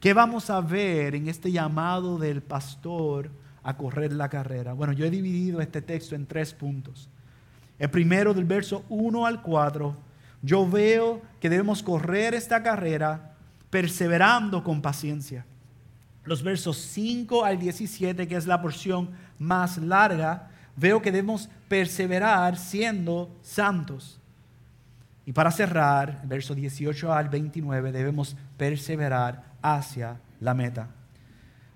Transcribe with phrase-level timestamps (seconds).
[0.00, 3.32] ¿Qué vamos a ver en este llamado del pastor
[3.64, 4.72] a correr la carrera?
[4.72, 7.08] Bueno, yo he dividido este texto en tres puntos.
[7.80, 9.96] El primero del verso 1 al 4,
[10.42, 13.34] yo veo que debemos correr esta carrera
[13.70, 15.44] perseverando con paciencia.
[16.24, 19.10] Los versos 5 al 17, que es la porción
[19.40, 24.20] más larga, veo que debemos perseverar siendo santos.
[25.26, 30.88] Y para cerrar, verso 18 al 29, debemos perseverar hacia la meta.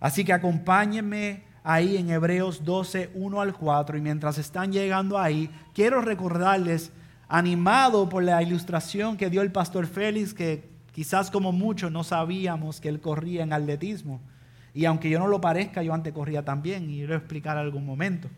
[0.01, 5.51] Así que acompáñenme ahí en Hebreos 12, 1 al 4, y mientras están llegando ahí,
[5.75, 6.91] quiero recordarles,
[7.29, 12.81] animado por la ilustración que dio el pastor Félix, que quizás como muchos no sabíamos
[12.81, 14.21] que él corría en atletismo.
[14.75, 18.29] Y aunque yo no lo parezca, yo antes corría también, y quiero explicar algún momento.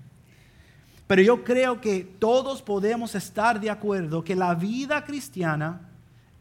[1.07, 5.89] Pero yo creo que todos podemos estar de acuerdo que la vida cristiana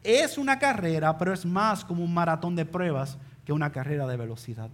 [0.04, 4.16] es una carrera, pero es más como un maratón de pruebas que una carrera de
[4.16, 4.68] velocidad.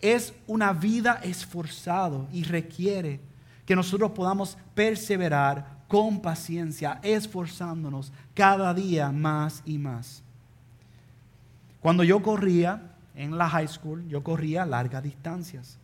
[0.00, 3.20] Es una vida esforzado y requiere
[3.66, 10.22] que nosotros podamos perseverar con paciencia, esforzándonos cada día más y más.
[11.80, 15.78] Cuando yo corría en la high school, yo corría largas distancias.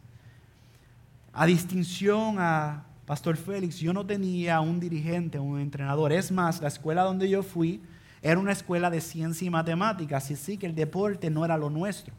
[1.32, 6.12] A distinción a Pastor Félix, yo no tenía un dirigente, un entrenador.
[6.12, 7.82] Es más, la escuela donde yo fui
[8.22, 11.68] era una escuela de ciencia y matemáticas, y sí que el deporte no era lo
[11.68, 12.14] nuestro.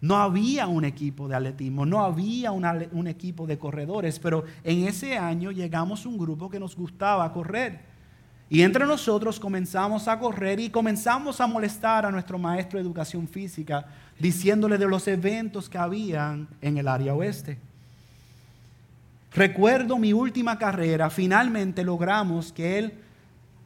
[0.00, 5.16] No había un equipo de atletismo, no había un equipo de corredores, pero en ese
[5.16, 7.80] año llegamos un grupo que nos gustaba correr.
[8.50, 13.26] Y entre nosotros comenzamos a correr y comenzamos a molestar a nuestro maestro de educación
[13.26, 13.86] física,
[14.18, 17.58] diciéndole de los eventos que habían en el área oeste.
[19.36, 22.94] Recuerdo mi última carrera, finalmente logramos que él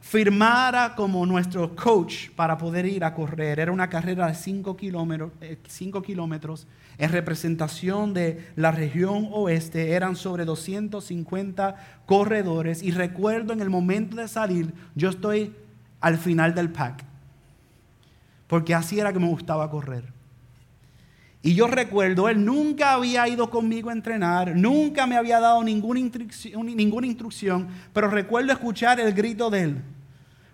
[0.01, 3.57] firmara como nuestro coach para poder ir a correr.
[3.57, 5.57] Era una carrera de 5 kilómetros, eh,
[6.03, 6.67] kilómetros
[6.97, 9.93] en representación de la región oeste.
[9.93, 15.55] Eran sobre 250 corredores y recuerdo en el momento de salir, yo estoy
[16.01, 17.05] al final del pack,
[18.47, 20.20] porque así era que me gustaba correr.
[21.43, 25.99] Y yo recuerdo, él nunca había ido conmigo a entrenar, nunca me había dado ninguna
[25.99, 29.81] instrucción, pero recuerdo escuchar el grito de él.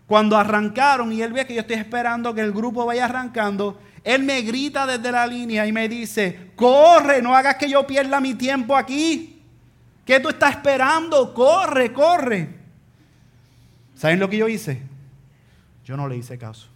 [0.05, 4.23] Cuando arrancaron y él ve que yo estoy esperando que el grupo vaya arrancando, él
[4.23, 8.35] me grita desde la línea y me dice, corre, no hagas que yo pierda mi
[8.35, 9.41] tiempo aquí.
[10.05, 11.33] ¿Qué tú estás esperando?
[11.33, 12.55] Corre, corre.
[13.95, 14.81] ¿Saben lo que yo hice?
[15.83, 16.69] Yo no le hice caso.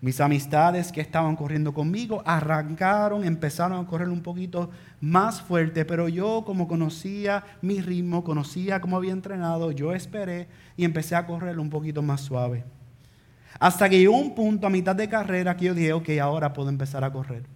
[0.00, 4.70] Mis amistades que estaban corriendo conmigo arrancaron, empezaron a correr un poquito
[5.00, 10.84] más fuerte, pero yo como conocía mi ritmo, conocía cómo había entrenado, yo esperé y
[10.84, 12.64] empecé a correr un poquito más suave.
[13.58, 16.68] Hasta que llegó un punto a mitad de carrera que yo dije, ok, ahora puedo
[16.68, 17.55] empezar a correr.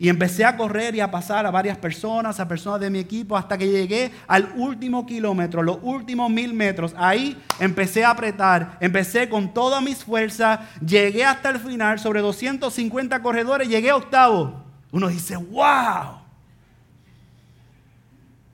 [0.00, 3.36] Y empecé a correr y a pasar a varias personas, a personas de mi equipo,
[3.36, 6.94] hasta que llegué al último kilómetro, los últimos mil metros.
[6.96, 13.20] Ahí empecé a apretar, empecé con todas mis fuerzas, llegué hasta el final, sobre 250
[13.22, 14.62] corredores, llegué a octavo.
[14.92, 16.18] Uno dice, wow.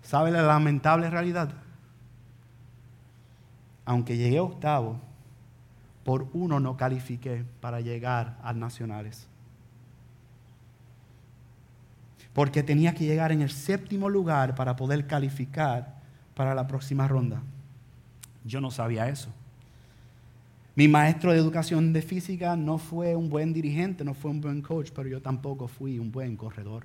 [0.02, 1.50] ¿Sabe la lamentable realidad?
[3.84, 4.98] Aunque llegué a octavo,
[6.04, 9.28] por uno no califiqué para llegar a nacionales
[12.34, 15.94] porque tenía que llegar en el séptimo lugar para poder calificar
[16.34, 17.40] para la próxima ronda.
[18.44, 19.30] Yo no sabía eso.
[20.74, 24.60] Mi maestro de educación de física no fue un buen dirigente, no fue un buen
[24.60, 26.84] coach, pero yo tampoco fui un buen corredor.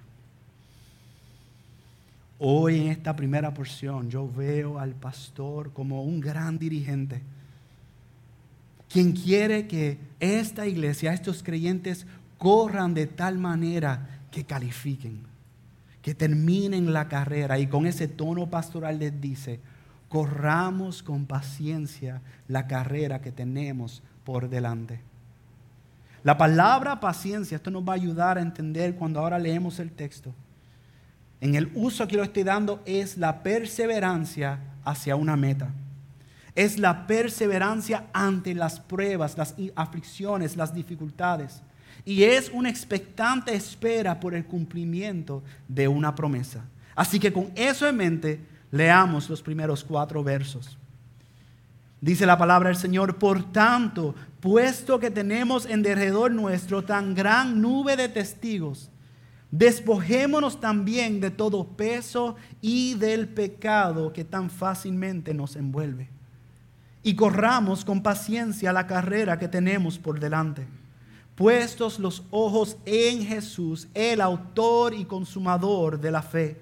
[2.38, 7.22] Hoy en esta primera porción yo veo al pastor como un gran dirigente,
[8.88, 12.06] quien quiere que esta iglesia, estos creyentes,
[12.38, 15.29] corran de tal manera que califiquen
[16.02, 19.60] que terminen la carrera y con ese tono pastoral les dice,
[20.08, 25.02] corramos con paciencia la carrera que tenemos por delante.
[26.24, 30.34] La palabra paciencia, esto nos va a ayudar a entender cuando ahora leemos el texto.
[31.42, 35.70] En el uso que lo estoy dando es la perseverancia hacia una meta.
[36.56, 41.62] Es la perseverancia ante las pruebas, las aflicciones, las dificultades
[42.06, 46.66] y es una expectante espera por el cumplimiento de una promesa.
[46.96, 48.40] Así que con eso en mente,
[48.72, 50.78] leamos los primeros cuatro versos.
[52.02, 57.62] Dice la palabra del Señor, por tanto, puesto que tenemos en derredor nuestro tan gran
[57.62, 58.90] nube de testigos,
[59.52, 66.10] despojémonos también de todo peso y del pecado que tan fácilmente nos envuelve
[67.04, 70.68] y corramos con paciencia la carrera que tenemos por delante.
[71.40, 76.62] Puestos los ojos en Jesús, el autor y consumador de la fe,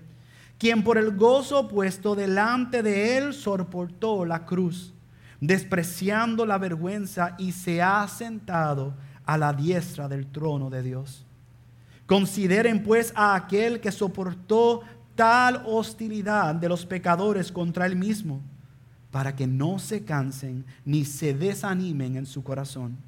[0.59, 4.94] quien por el gozo puesto delante de él soportó la cruz,
[5.41, 8.94] despreciando la vergüenza y se ha sentado
[9.25, 11.25] a la diestra del trono de Dios.
[12.06, 14.81] Consideren pues a aquel que soportó
[15.15, 18.44] tal hostilidad de los pecadores contra él mismo,
[19.09, 23.07] para que no se cansen ni se desanimen en su corazón.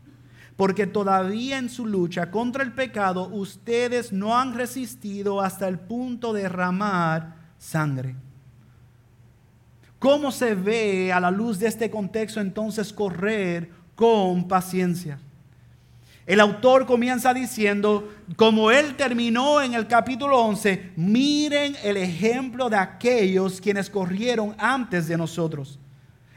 [0.59, 6.33] Porque todavía en su lucha contra el pecado ustedes no han resistido hasta el punto
[6.33, 8.17] de derramar sangre.
[9.99, 15.17] ¿Cómo se ve a la luz de este contexto entonces correr con paciencia?
[16.25, 22.75] El autor comienza diciendo, como él terminó en el capítulo 11, miren el ejemplo de
[22.75, 25.79] aquellos quienes corrieron antes de nosotros.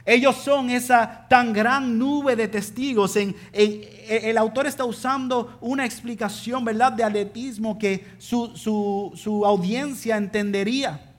[0.05, 3.15] Ellos son esa tan gran nube de testigos.
[3.15, 8.51] En, el autor está usando una explicación, ¿verdad?, de atletismo que su,
[9.15, 11.12] su audiencia entendería.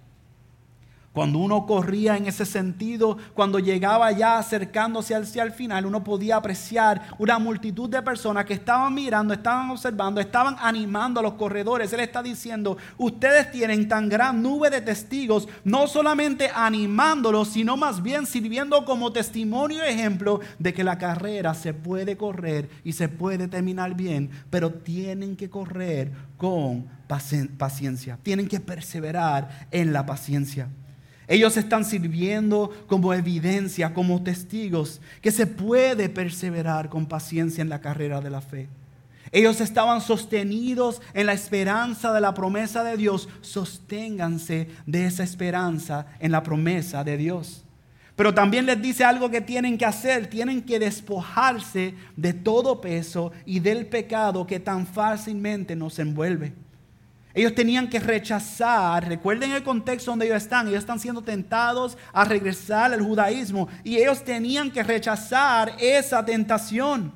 [1.14, 6.34] Cuando uno corría en ese sentido, cuando llegaba ya acercándose hacia el final, uno podía
[6.34, 11.92] apreciar una multitud de personas que estaban mirando, estaban observando, estaban animando a los corredores.
[11.92, 18.02] Él está diciendo, ustedes tienen tan gran nube de testigos, no solamente animándolos, sino más
[18.02, 23.08] bien sirviendo como testimonio y ejemplo de que la carrera se puede correr y se
[23.08, 30.68] puede terminar bien, pero tienen que correr con paciencia, tienen que perseverar en la paciencia.
[31.26, 37.80] Ellos están sirviendo como evidencia, como testigos, que se puede perseverar con paciencia en la
[37.80, 38.68] carrera de la fe.
[39.32, 43.28] Ellos estaban sostenidos en la esperanza de la promesa de Dios.
[43.40, 47.64] Sosténganse de esa esperanza en la promesa de Dios.
[48.14, 50.28] Pero también les dice algo que tienen que hacer.
[50.28, 56.52] Tienen que despojarse de todo peso y del pecado que tan fácilmente nos envuelve.
[57.34, 62.24] Ellos tenían que rechazar, recuerden el contexto donde ellos están, ellos están siendo tentados a
[62.24, 67.12] regresar al judaísmo y ellos tenían que rechazar esa tentación.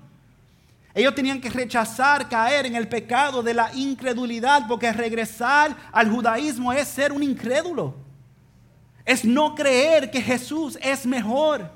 [0.92, 6.72] Ellos tenían que rechazar caer en el pecado de la incredulidad, porque regresar al judaísmo
[6.72, 7.94] es ser un incrédulo.
[9.04, 11.70] Es no creer que Jesús es mejor.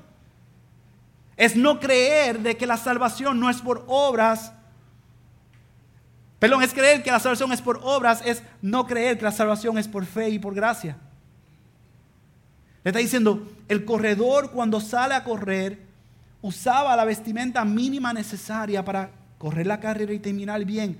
[1.37, 4.51] Es no creer de que la salvación no es por obras,
[6.43, 9.77] Perdón, es creer que la salvación es por obras, es no creer que la salvación
[9.77, 10.97] es por fe y por gracia.
[12.83, 15.79] Le está diciendo, el corredor cuando sale a correr
[16.41, 20.97] usaba la vestimenta mínima necesaria para correr la carrera y terminar bien.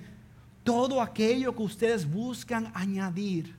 [0.64, 3.54] Todo aquello que ustedes buscan añadir,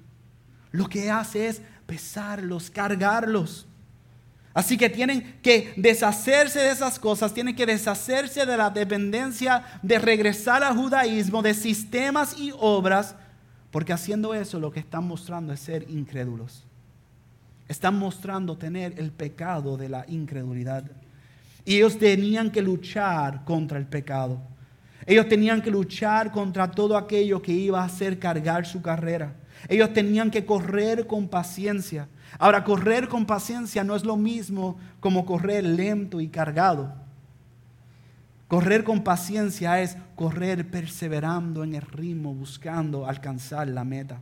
[0.70, 3.66] lo que hace es pesarlos, cargarlos.
[4.54, 9.98] Así que tienen que deshacerse de esas cosas, tienen que deshacerse de la dependencia de
[9.98, 13.16] regresar al judaísmo, de sistemas y obras,
[13.72, 16.62] porque haciendo eso lo que están mostrando es ser incrédulos.
[17.66, 20.84] Están mostrando tener el pecado de la incredulidad.
[21.64, 24.38] Y ellos tenían que luchar contra el pecado.
[25.04, 29.34] Ellos tenían que luchar contra todo aquello que iba a hacer cargar su carrera.
[29.68, 32.06] Ellos tenían que correr con paciencia.
[32.38, 36.92] Ahora, correr con paciencia no es lo mismo como correr lento y cargado.
[38.48, 44.20] Correr con paciencia es correr perseverando en el ritmo, buscando alcanzar la meta.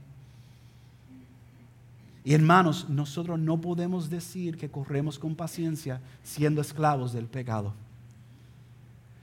[2.25, 7.75] Y hermanos, nosotros no podemos decir que corremos con paciencia siendo esclavos del pecado.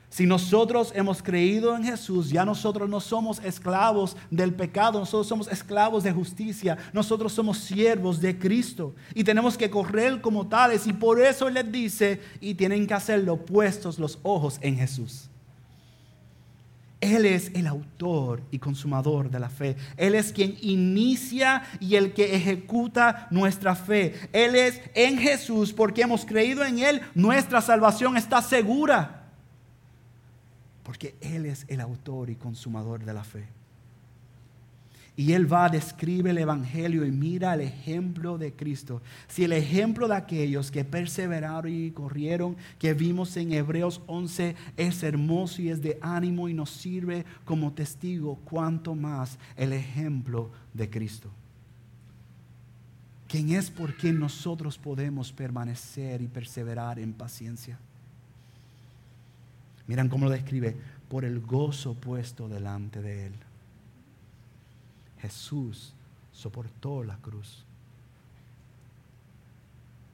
[0.10, 5.48] Si nosotros hemos creído en Jesús, ya nosotros no somos esclavos del pecado, nosotros somos
[5.48, 10.94] esclavos de justicia, nosotros somos siervos de Cristo y tenemos que correr como tales y
[10.94, 15.30] por eso les dice, y tienen que hacerlo puestos los ojos en Jesús.
[17.02, 19.78] Él es el autor y consumador de la fe.
[19.96, 24.16] Él es quien inicia y el que ejecuta nuestra fe.
[24.34, 29.19] Él es en Jesús porque hemos creído en Él, nuestra salvación está segura
[30.90, 33.46] porque Él es el autor y consumador de la fe.
[35.16, 39.00] Y Él va, describe el Evangelio y mira el ejemplo de Cristo.
[39.28, 45.04] Si el ejemplo de aquellos que perseveraron y corrieron, que vimos en Hebreos 11, es
[45.04, 50.90] hermoso y es de ánimo y nos sirve como testigo, cuanto más el ejemplo de
[50.90, 51.30] Cristo.
[53.28, 57.78] Quien es por quien nosotros podemos permanecer y perseverar en paciencia.
[59.90, 60.78] Miran cómo lo describe,
[61.10, 63.34] por el gozo puesto delante de él.
[65.18, 65.96] Jesús
[66.32, 67.66] soportó la cruz,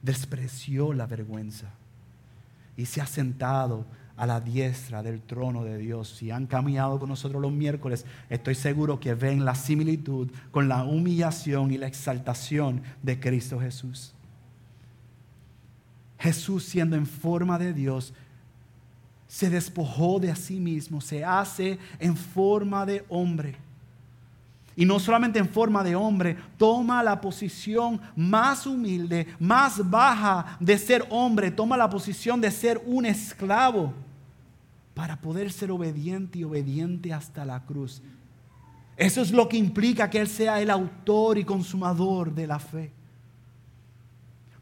[0.00, 1.66] despreció la vergüenza
[2.74, 3.84] y se ha sentado
[4.16, 6.08] a la diestra del trono de Dios.
[6.08, 10.84] Si han caminado con nosotros los miércoles, estoy seguro que ven la similitud con la
[10.84, 14.14] humillación y la exaltación de Cristo Jesús.
[16.18, 18.14] Jesús siendo en forma de Dios,
[19.36, 23.54] se despojó de sí mismo, se hace en forma de hombre.
[24.74, 30.78] Y no solamente en forma de hombre, toma la posición más humilde, más baja de
[30.78, 33.92] ser hombre, toma la posición de ser un esclavo
[34.94, 38.00] para poder ser obediente y obediente hasta la cruz.
[38.96, 42.90] Eso es lo que implica que Él sea el autor y consumador de la fe.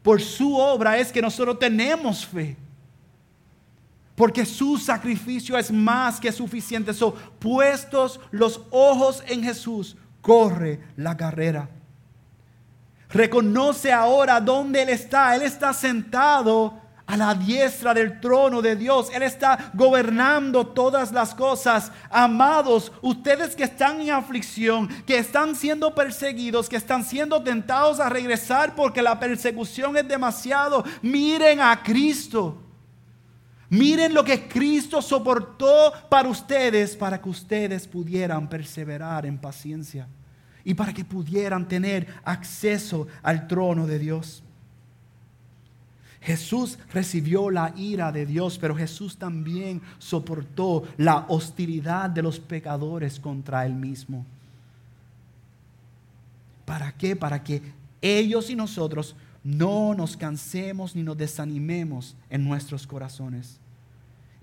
[0.03, 2.64] Por su obra es que nosotros tenemos fe.
[4.15, 6.93] Porque su sacrificio es más que suficiente.
[6.93, 11.69] So, puestos los ojos en Jesús, corre la carrera.
[13.09, 15.35] Reconoce ahora dónde Él está.
[15.35, 19.09] Él está sentado a la diestra del trono de Dios.
[19.13, 21.91] Él está gobernando todas las cosas.
[22.09, 28.09] Amados, ustedes que están en aflicción, que están siendo perseguidos, que están siendo tentados a
[28.09, 32.64] regresar porque la persecución es demasiado, miren a Cristo.
[33.69, 40.07] Miren lo que Cristo soportó para ustedes, para que ustedes pudieran perseverar en paciencia
[40.63, 44.43] y para que pudieran tener acceso al trono de Dios.
[46.21, 53.19] Jesús recibió la ira de Dios, pero Jesús también soportó la hostilidad de los pecadores
[53.19, 54.25] contra él mismo.
[56.65, 57.15] ¿Para qué?
[57.15, 57.61] Para que
[58.01, 63.61] ellos y nosotros no nos cansemos ni nos desanimemos en nuestros corazones.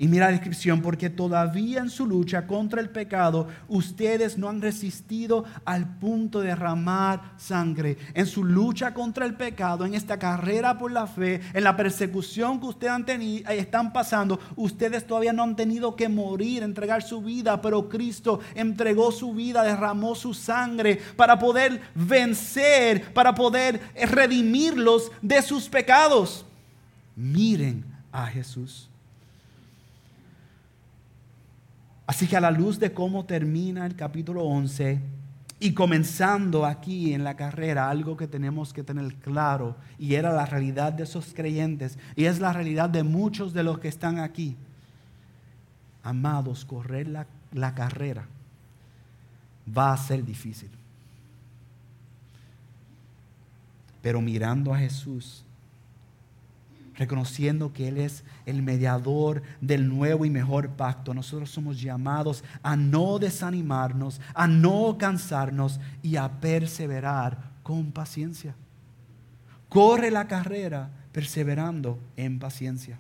[0.02, 4.60] Y mira la descripción, porque todavía en su lucha contra el pecado, ustedes no han
[4.60, 7.96] resistido al punto de derramar sangre.
[8.12, 12.58] En su lucha contra el pecado, en esta carrera por la fe, en la persecución
[12.58, 17.04] que ustedes han tenido, eh, están pasando, ustedes todavía no han tenido que morir, entregar
[17.04, 23.80] su vida, pero Cristo entregó su vida, derramó su sangre para poder vencer, para poder
[24.10, 26.44] redimirlos de sus pecados.
[27.14, 28.88] Miren a Jesús.
[32.12, 35.00] Así que a la luz de cómo termina el capítulo 11
[35.60, 40.44] y comenzando aquí en la carrera, algo que tenemos que tener claro, y era la
[40.44, 44.58] realidad de esos creyentes, y es la realidad de muchos de los que están aquí.
[46.02, 48.26] Amados, correr la, la carrera
[49.74, 50.68] va a ser difícil.
[54.02, 55.46] Pero mirando a Jesús,
[56.96, 61.14] reconociendo que Él es el mediador del nuevo y mejor pacto.
[61.14, 68.54] Nosotros somos llamados a no desanimarnos, a no cansarnos y a perseverar con paciencia.
[69.68, 72.98] Corre la carrera perseverando en paciencia.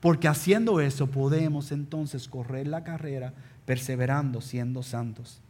[0.00, 3.32] Porque haciendo eso podemos entonces correr la carrera
[3.64, 5.40] perseverando siendo santos.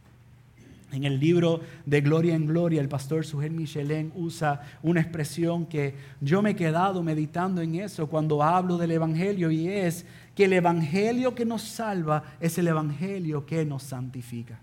[0.91, 5.95] En el libro de Gloria en Gloria, el pastor Sujel Michelin usa una expresión que
[6.21, 10.53] yo me he quedado meditando en eso cuando hablo del Evangelio y es que el
[10.53, 14.59] Evangelio que nos salva es el Evangelio que nos santifica.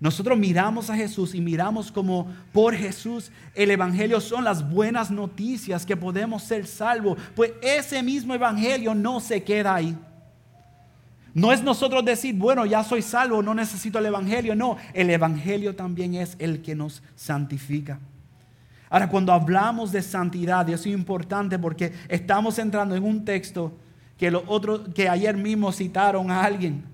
[0.00, 5.86] Nosotros miramos a Jesús y miramos como por Jesús el Evangelio son las buenas noticias
[5.86, 7.18] que podemos ser salvos.
[7.36, 9.96] Pues ese mismo Evangelio no se queda ahí.
[11.34, 14.54] No es nosotros decir, bueno, ya soy salvo, no necesito el Evangelio.
[14.54, 17.98] No, el Evangelio también es el que nos santifica.
[18.90, 23.72] Ahora, cuando hablamos de santidad, y eso es importante porque estamos entrando en un texto
[24.18, 26.84] que, lo otro, que ayer mismo citaron a alguien.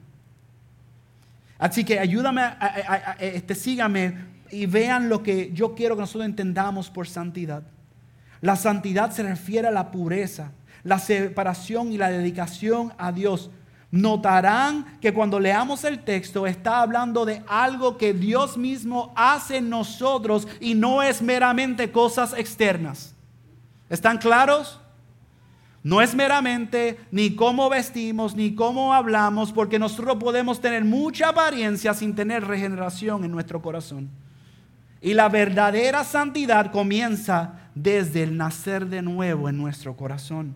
[1.58, 2.42] Así que ayúdame,
[3.18, 4.14] este, sígame
[4.52, 7.64] y vean lo que yo quiero que nosotros entendamos por santidad.
[8.40, 10.52] La santidad se refiere a la pureza,
[10.84, 13.50] la separación y la dedicación a Dios
[13.90, 19.70] Notarán que cuando leamos el texto está hablando de algo que Dios mismo hace en
[19.70, 23.14] nosotros y no es meramente cosas externas.
[23.88, 24.78] ¿Están claros?
[25.82, 31.94] No es meramente ni cómo vestimos, ni cómo hablamos, porque nosotros podemos tener mucha apariencia
[31.94, 34.10] sin tener regeneración en nuestro corazón.
[35.00, 40.54] Y la verdadera santidad comienza desde el nacer de nuevo en nuestro corazón.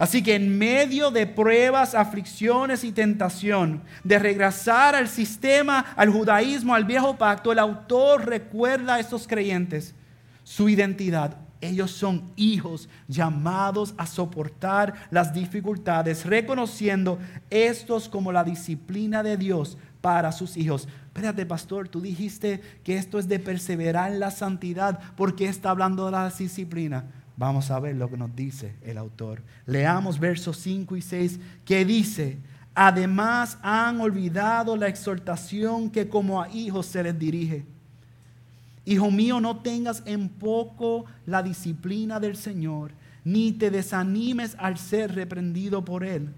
[0.00, 6.74] Así que en medio de pruebas, aflicciones y tentación de regresar al sistema, al judaísmo,
[6.74, 9.94] al viejo pacto, el autor recuerda a estos creyentes
[10.42, 11.36] su identidad.
[11.60, 17.18] Ellos son hijos llamados a soportar las dificultades, reconociendo
[17.50, 20.88] estos como la disciplina de Dios para sus hijos.
[21.08, 24.98] Espérate, pastor, tú dijiste que esto es de perseverar en la santidad.
[25.14, 27.04] ¿Por qué está hablando de la disciplina?
[27.36, 29.42] Vamos a ver lo que nos dice el autor.
[29.66, 32.38] Leamos versos 5 y 6 que dice,
[32.74, 37.64] además han olvidado la exhortación que como a hijos se les dirige.
[38.84, 42.92] Hijo mío, no tengas en poco la disciplina del Señor,
[43.24, 46.30] ni te desanimes al ser reprendido por Él.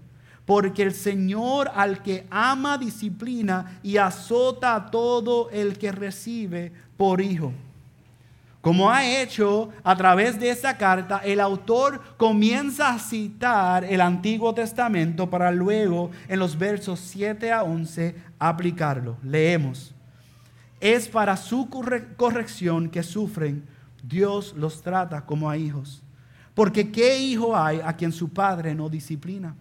[0.45, 7.21] Porque el Señor al que ama disciplina y azota a todo el que recibe por
[7.21, 7.53] hijo.
[8.63, 14.53] Como ha hecho a través de esta carta, el autor comienza a citar el Antiguo
[14.53, 19.17] Testamento para luego en los versos 7 a 11 aplicarlo.
[19.21, 19.93] Leemos.
[20.79, 21.67] Es para su
[22.15, 23.67] corrección que sufren.
[24.01, 26.01] Dios los trata como a hijos.
[26.53, 29.57] Porque ¿qué hijo hay a quien su padre no disciplina?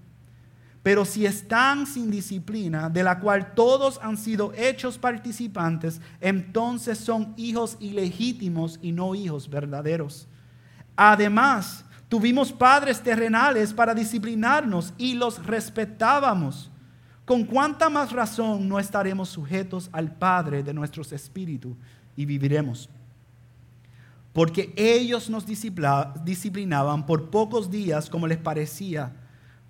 [0.83, 7.35] Pero si están sin disciplina, de la cual todos han sido hechos participantes, entonces son
[7.37, 10.27] hijos ilegítimos y no hijos verdaderos.
[10.97, 16.69] Además, tuvimos padres terrenales para disciplinarnos y los respetábamos.
[17.25, 21.77] ¿Con cuánta más razón no estaremos sujetos al Padre de nuestros espíritus
[22.17, 22.91] y viviremos?
[24.33, 29.13] Porque ellos nos disciplinaban por pocos días como les parecía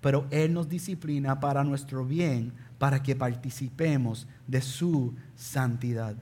[0.03, 6.15] pero Él nos disciplina para nuestro bien, para que participemos de su santidad.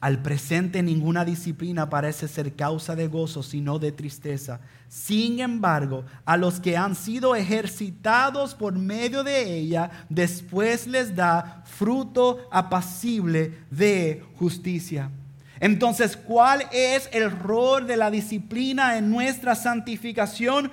[0.00, 4.60] Al presente ninguna disciplina parece ser causa de gozo, sino de tristeza.
[4.88, 11.64] Sin embargo, a los que han sido ejercitados por medio de ella, después les da
[11.64, 15.10] fruto apacible de justicia.
[15.58, 20.70] Entonces, ¿cuál es el rol de la disciplina en nuestra santificación?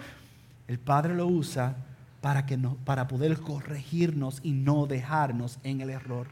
[0.70, 1.76] El Padre lo usa
[2.22, 6.28] para, que no, para poder corregirnos y no dejarnos en el error.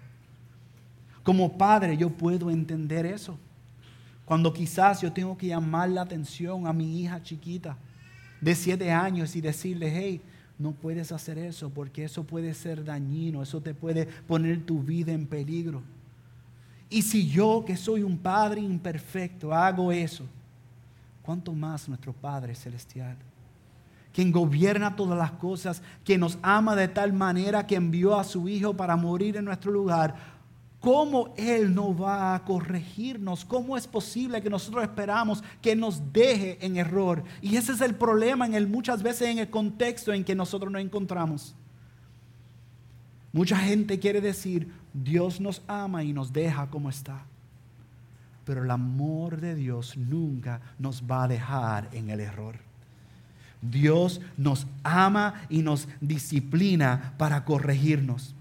[1.24, 3.36] Como padre yo puedo entender eso.
[4.26, 7.78] Cuando quizás yo tengo que llamar la atención a mi hija chiquita
[8.40, 10.22] de siete años y decirle, hey,
[10.60, 15.14] no puedes hacer eso porque eso puede ser dañino, eso te puede poner tu vida
[15.14, 15.82] en peligro.
[16.92, 20.26] Y si yo, que soy un padre imperfecto, hago eso,
[21.24, 23.18] ¿cuánto más nuestro Padre Celestial?
[24.18, 28.50] Quien gobierna todas las cosas, quien nos ama de tal manera que envió a su
[28.50, 30.16] Hijo para morir en nuestro lugar,
[30.80, 33.46] ¿cómo Él no va a corregirnos?
[33.46, 37.24] ¿Cómo es posible que nosotros esperamos que nos deje en error?
[37.44, 40.72] Y ese es el problema en el, muchas veces en el contexto en que nosotros
[40.72, 41.54] nos encontramos.
[43.32, 47.24] Mucha gente quiere decir, Dios nos ama y nos deja como está.
[48.46, 52.67] Pero el amor de Dios nunca nos va a dejar en el error.
[53.62, 58.34] Dios nos ama y nos disciplina para corregirnos.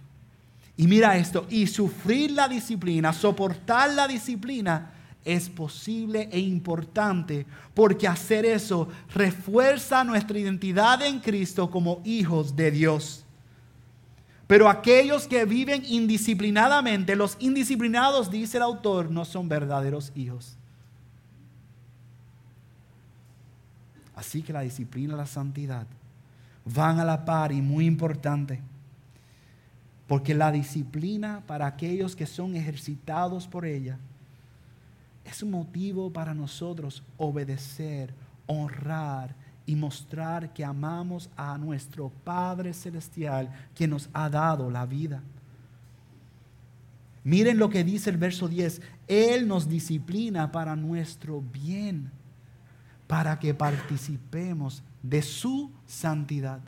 [0.77, 4.93] Y mira esto, y sufrir la disciplina, soportar la disciplina
[5.25, 12.71] es posible e importante porque hacer eso refuerza nuestra identidad en Cristo como hijos de
[12.71, 13.25] Dios.
[14.47, 20.57] Pero aquellos que viven indisciplinadamente, los indisciplinados, dice el autor, no son verdaderos hijos.
[24.17, 25.87] Así que la disciplina y la santidad
[26.65, 28.61] van a la par y muy importante.
[30.09, 33.99] Porque la disciplina para aquellos que son ejercitados por ella
[35.25, 38.15] es un motivo para nosotros obedecer,
[38.47, 39.35] honrar
[39.67, 45.23] y mostrar que amamos a nuestro Padre Celestial que nos ha dado la vida.
[47.25, 48.81] Miren lo que dice el verso 10.
[49.09, 52.13] Él nos disciplina para nuestro bien
[53.07, 56.61] para que participemos de su santidad.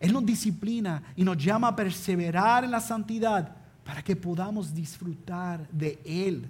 [0.00, 5.68] Él nos disciplina y nos llama a perseverar en la santidad para que podamos disfrutar
[5.70, 6.46] de Él,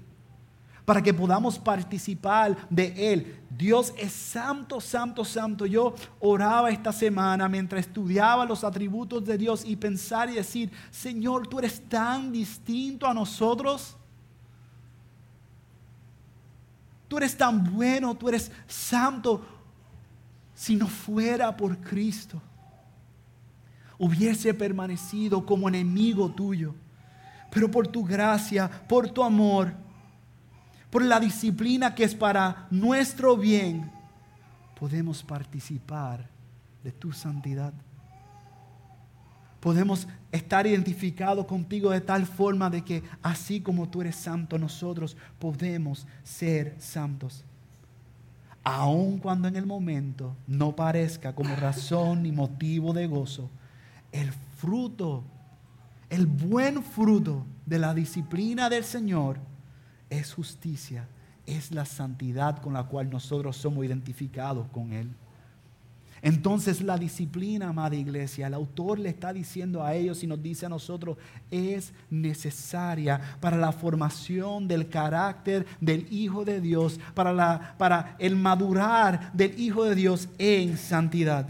[0.85, 3.40] para que podamos participar de Él.
[3.51, 5.66] Dios es santo, santo, santo.
[5.66, 11.46] Yo oraba esta semana mientras estudiaba los atributos de Dios y pensar y decir, Señor,
[11.46, 13.96] tú eres tan distinto a nosotros.
[17.09, 19.47] Tú eres tan bueno, tú eres santo.
[20.55, 22.40] Si no fuera por Cristo,
[23.99, 26.75] hubiese permanecido como enemigo tuyo.
[27.51, 29.75] Pero por tu gracia, por tu amor,
[30.90, 33.90] por la disciplina que es para nuestro bien,
[34.79, 36.29] podemos participar
[36.83, 37.73] de tu santidad
[39.66, 45.16] podemos estar identificados contigo de tal forma de que así como tú eres santo, nosotros
[45.40, 47.44] podemos ser santos.
[48.62, 53.50] Aun cuando en el momento no parezca como razón ni motivo de gozo,
[54.12, 55.24] el fruto,
[56.11, 59.40] el buen fruto de la disciplina del Señor
[60.11, 61.09] es justicia
[61.44, 65.11] es la santidad con la cual nosotros somos identificados con Él.
[66.27, 70.67] Entonces la disciplina, amada iglesia, el autor le está diciendo a ellos y nos dice
[70.67, 71.17] a nosotros,
[71.53, 78.35] es necesaria para la formación del carácter del Hijo de Dios, para, la, para el
[78.35, 81.47] madurar del Hijo de Dios en santidad.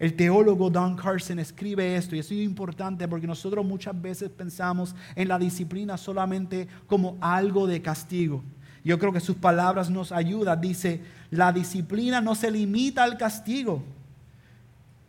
[0.00, 5.28] El teólogo Don Carson escribe esto y es importante porque nosotros muchas veces pensamos en
[5.28, 8.42] la disciplina solamente como algo de castigo.
[8.86, 10.60] Yo creo que sus palabras nos ayudan.
[10.60, 13.82] Dice, la disciplina no se limita al castigo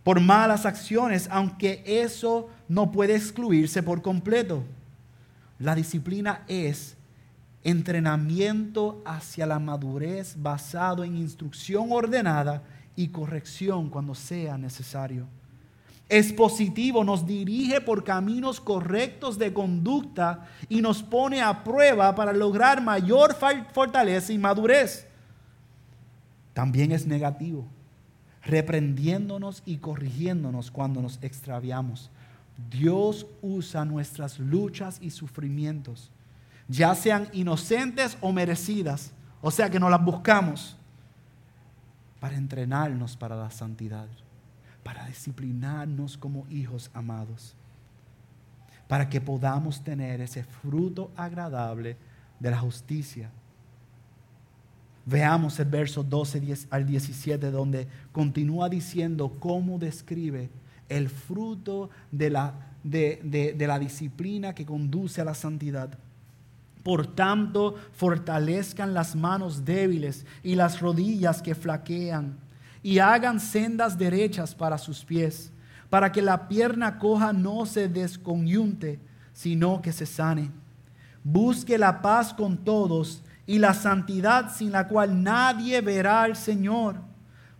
[0.03, 4.63] por malas acciones, aunque eso no puede excluirse por completo.
[5.59, 6.95] La disciplina es
[7.63, 12.63] entrenamiento hacia la madurez basado en instrucción ordenada
[12.95, 15.27] y corrección cuando sea necesario.
[16.07, 22.31] Es positivo, nos dirige por caminos correctos de conducta y nos pone a prueba para
[22.31, 23.35] lograr mayor
[23.73, 25.06] fortaleza y madurez.
[26.57, 27.67] También es negativo,
[28.41, 32.09] reprendiéndonos y corrigiéndonos cuando nos extraviamos.
[32.71, 36.09] Dios usa nuestras luchas y sufrimientos,
[36.67, 40.75] ya sean inocentes o merecidas, o sea que no las buscamos
[42.19, 44.07] para entrenarnos para la santidad,
[44.81, 47.53] para disciplinarnos como hijos amados,
[48.87, 51.97] para que podamos tener ese fruto agradable
[52.39, 53.29] de la justicia.
[55.09, 60.49] Veamos el verso 12 al 17 donde continúa diciendo cómo describe
[60.89, 65.97] el fruto de la, de, de la disciplina que conduce a la santidad.
[66.83, 72.37] Por tanto, fortalezcan las manos débiles y las rodillas que flaquean,
[72.83, 75.53] y hagan sendas derechas para sus pies,
[75.89, 78.99] para que la pierna coja no se desconyunte,
[79.31, 80.51] sino que se sane.
[81.23, 86.97] Busque la paz con todos y la santidad sin la cual nadie verá al Señor.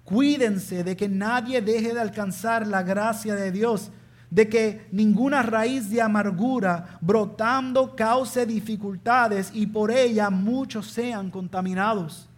[0.03, 3.91] Cuídense de que nadie deje de alcanzar la gracia de Dios
[4.29, 12.29] de que ninguna raíz de amargura brotando cause dificultades y por ella muchos sean contaminados.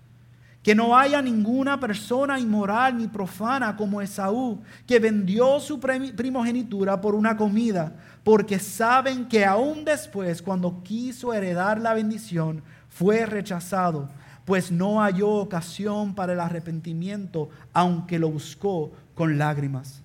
[0.62, 7.16] Que no haya ninguna persona inmoral ni profana como Esaú, que vendió su primogenitura por
[7.16, 12.62] una comida, porque saben que aún después, cuando quiso heredar la bendición,
[13.00, 14.10] fue rechazado,
[14.46, 20.04] pues no halló ocasión para el arrepentimiento, aunque lo buscó con lágrimas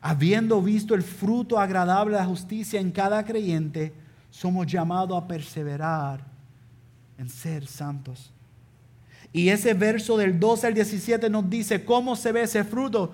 [0.00, 3.92] habiendo visto el fruto agradable de la justicia en cada creyente,
[4.30, 6.24] somos llamados a perseverar
[7.18, 8.32] en ser santos.
[9.32, 13.12] Y ese verso del 12 al 17 nos dice cómo se ve ese fruto.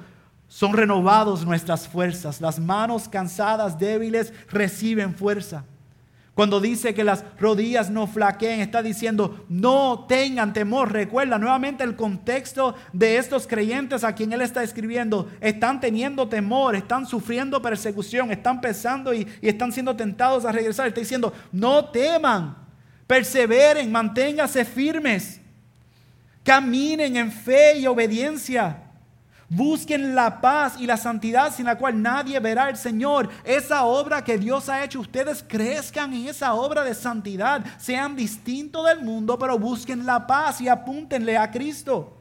[0.49, 2.41] Son renovados nuestras fuerzas.
[2.41, 5.65] Las manos cansadas, débiles, reciben fuerza.
[6.37, 10.93] Cuando dice que las rodillas no flaqueen, está diciendo no tengan temor.
[10.93, 15.31] Recuerda nuevamente el contexto de estos creyentes a quien él está escribiendo.
[15.41, 20.87] Están teniendo temor, están sufriendo persecución, están pesando y, y están siendo tentados a regresar.
[20.87, 22.55] Está diciendo no teman,
[23.07, 25.41] perseveren, manténganse firmes,
[26.43, 28.86] caminen en fe y obediencia.
[29.49, 33.29] Busquen la paz y la santidad sin la cual nadie verá al Señor.
[33.45, 37.65] Esa obra que Dios ha hecho, ustedes crezcan en esa obra de santidad.
[37.79, 42.13] Sean distintos del mundo, pero busquen la paz y apúntenle a Cristo.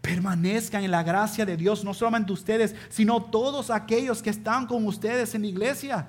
[0.00, 4.86] Permanezcan en la gracia de Dios, no solamente ustedes, sino todos aquellos que están con
[4.86, 6.08] ustedes en la iglesia.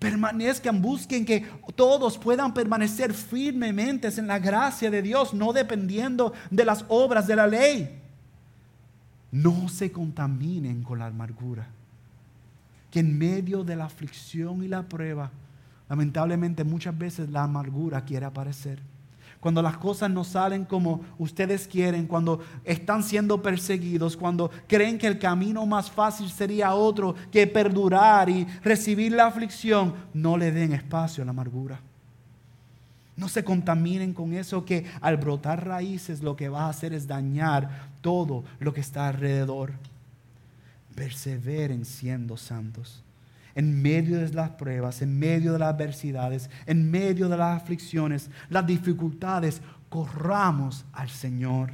[0.00, 6.64] Permanezcan, busquen que todos puedan permanecer firmemente en la gracia de Dios, no dependiendo de
[6.64, 8.01] las obras de la ley
[9.32, 11.66] no se contaminen con la amargura.
[12.90, 15.30] Que en medio de la aflicción y la prueba,
[15.88, 18.78] lamentablemente muchas veces la amargura quiere aparecer.
[19.40, 25.08] Cuando las cosas no salen como ustedes quieren, cuando están siendo perseguidos, cuando creen que
[25.08, 30.72] el camino más fácil sería otro que perdurar y recibir la aflicción, no le den
[30.72, 31.80] espacio a la amargura.
[33.16, 37.06] No se contaminen con eso que al brotar raíces lo que va a hacer es
[37.06, 39.72] dañar todo lo que está alrededor.
[40.94, 43.02] Perseveren siendo santos.
[43.54, 48.30] En medio de las pruebas, en medio de las adversidades, en medio de las aflicciones,
[48.48, 51.72] las dificultades, corramos al Señor.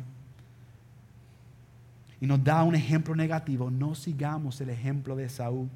[2.20, 3.70] Y nos da un ejemplo negativo.
[3.70, 5.68] No sigamos el ejemplo de Esaú.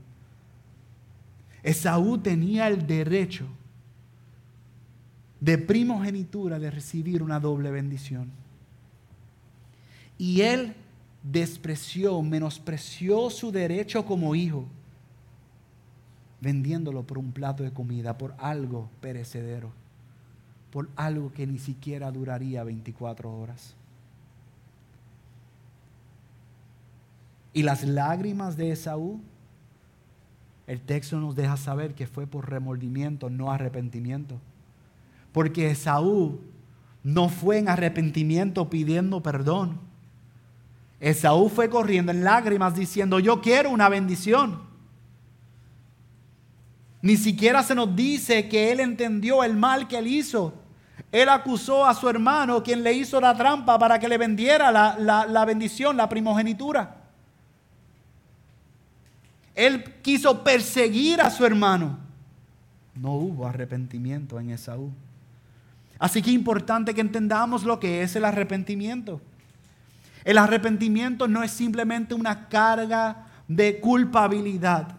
[1.62, 3.46] Esaú tenía el derecho
[5.42, 8.30] de primogenitura de recibir una doble bendición.
[10.16, 10.74] Y él
[11.24, 14.68] despreció, menospreció su derecho como hijo
[16.40, 19.72] vendiéndolo por un plato de comida, por algo perecedero,
[20.70, 23.74] por algo que ni siquiera duraría 24 horas.
[27.52, 29.20] Y las lágrimas de Esaú,
[30.68, 34.40] el texto nos deja saber que fue por remordimiento, no arrepentimiento.
[35.32, 36.40] Porque Esaú
[37.02, 39.80] no fue en arrepentimiento pidiendo perdón.
[41.00, 44.60] Esaú fue corriendo en lágrimas diciendo, yo quiero una bendición.
[47.00, 50.54] Ni siquiera se nos dice que él entendió el mal que él hizo.
[51.10, 55.26] Él acusó a su hermano, quien le hizo la trampa para que le vendiera la,
[55.26, 57.02] la bendición, la primogenitura.
[59.54, 61.98] Él quiso perseguir a su hermano.
[62.94, 64.92] No hubo arrepentimiento en Esaú.
[65.98, 69.20] Así que es importante que entendamos lo que es el arrepentimiento.
[70.24, 74.96] El arrepentimiento no es simplemente una carga de culpabilidad.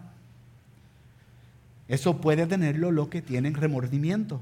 [1.88, 4.40] Eso puede tenerlo lo que tienen remordimiento.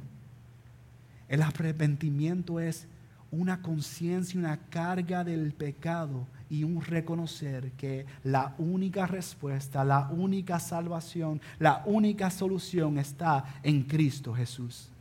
[1.28, 2.86] El arrepentimiento es
[3.30, 10.60] una conciencia, una carga del pecado y un reconocer que la única respuesta, la única
[10.60, 14.91] salvación, la única solución está en Cristo Jesús.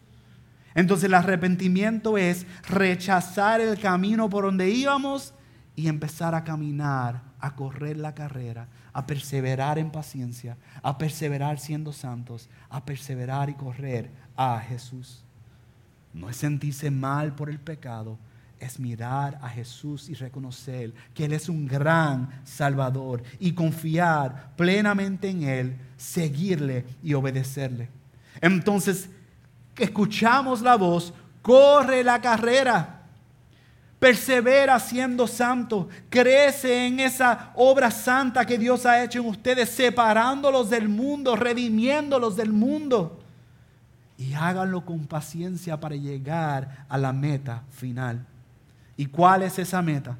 [0.74, 5.34] Entonces el arrepentimiento es rechazar el camino por donde íbamos
[5.76, 11.92] y empezar a caminar, a correr la carrera, a perseverar en paciencia, a perseverar siendo
[11.94, 15.24] santos, a perseverar y correr a Jesús.
[16.14, 18.18] No es sentirse mal por el pecado,
[18.60, 25.30] es mirar a Jesús y reconocer que Él es un gran Salvador y confiar plenamente
[25.30, 27.90] en Él, seguirle y obedecerle.
[28.40, 29.10] Entonces,
[29.84, 33.02] escuchamos la voz, corre la carrera
[34.02, 40.72] persevera siendo santo, crece en esa obra santa que Dios ha hecho en ustedes, separándolos
[40.72, 43.20] del mundo, redimiéndolos del mundo.
[44.18, 48.26] Y háganlo con paciencia para llegar a la meta final.
[48.98, 50.18] ¿Y cuál es esa meta?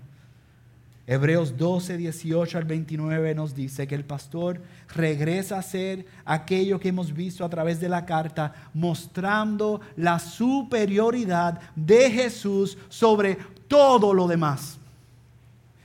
[1.12, 4.62] Hebreos 12, 18 al 29 nos dice que el pastor
[4.96, 11.60] regresa a ser aquello que hemos visto a través de la carta, mostrando la superioridad
[11.76, 14.80] de Jesús sobre todo lo demás.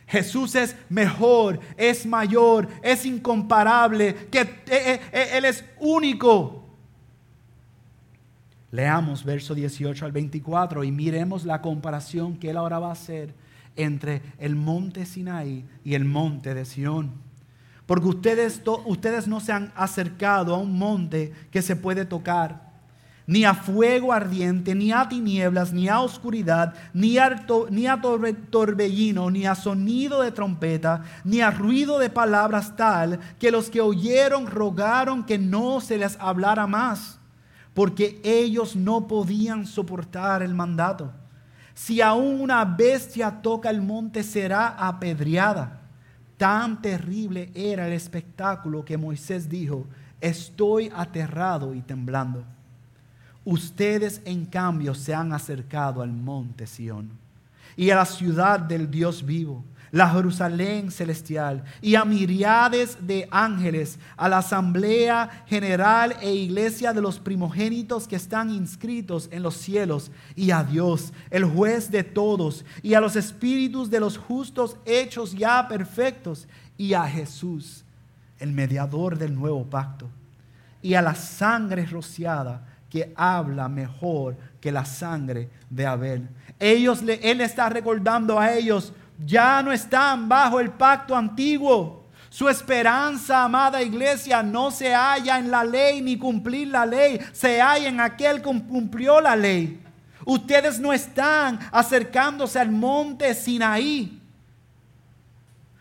[0.07, 6.63] Jesús es mejor, es mayor, es incomparable, que eh, eh, eh, Él es único.
[8.71, 13.35] Leamos verso 18 al 24 y miremos la comparación que Él ahora va a hacer
[13.77, 17.13] entre el monte Sinaí y el monte de Sión.
[17.87, 22.67] Porque ustedes, no se han acercado a un monte que se puede tocar
[23.29, 28.01] ni a fuego ardiente, ni a tinieblas, ni a oscuridad, ni a, ni a
[28.51, 33.81] torbellino, ni a sonido de trompeta, ni a ruido de palabras tal que los que
[33.81, 37.19] oyeron rogaron que no se les hablara más,
[37.75, 41.13] porque ellos no podían soportar el mandato.
[41.77, 45.83] Si aún una bestia toca el monte será apedreada.
[46.39, 49.87] Tan terrible era el espectáculo que Moisés dijo,
[50.19, 52.45] estoy aterrado y temblando.
[53.45, 57.11] Ustedes en cambio se han acercado al monte Sión
[57.77, 59.63] y a la ciudad del Dios vivo,
[59.97, 67.01] la Jerusalén celestial y a miriades de ángeles, a la asamblea general e iglesia de
[67.01, 72.67] los primogénitos que están inscritos en los cielos y a Dios, el juez de todos,
[72.83, 77.83] y a los espíritus de los justos hechos ya perfectos y a Jesús,
[78.39, 80.11] el mediador del nuevo pacto,
[80.83, 86.29] y a la sangre rociada que habla mejor que la sangre de Abel.
[86.61, 88.93] Ellos, él está recordando a ellos,
[89.25, 92.05] ya no están bajo el pacto antiguo.
[92.29, 97.61] Su esperanza, amada iglesia, no se halla en la ley ni cumplir la ley, se
[97.61, 99.83] halla en aquel que cumplió la ley.
[100.25, 104.21] Ustedes no están acercándose al monte Sinaí.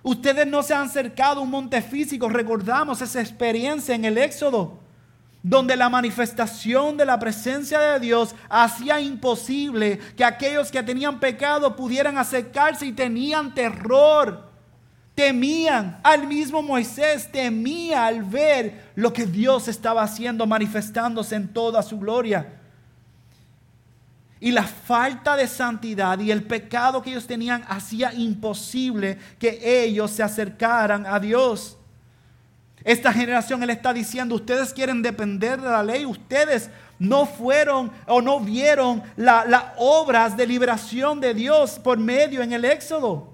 [0.03, 2.29] Ustedes no se han acercado a un monte físico.
[2.29, 4.84] Recordamos esa experiencia en el Éxodo
[5.47, 11.75] donde la manifestación de la presencia de Dios hacía imposible que aquellos que tenían pecado
[11.75, 14.49] pudieran acercarse y tenían terror.
[15.13, 21.83] Temían, al mismo Moisés temía al ver lo que Dios estaba haciendo, manifestándose en toda
[21.83, 22.59] su gloria.
[24.39, 30.09] Y la falta de santidad y el pecado que ellos tenían hacía imposible que ellos
[30.09, 31.77] se acercaran a Dios.
[32.85, 36.69] Esta generación, Él está diciendo, ustedes quieren depender de la ley, ustedes
[36.99, 42.63] no fueron o no vieron las obras de liberación de Dios por medio en el
[42.63, 43.33] Éxodo.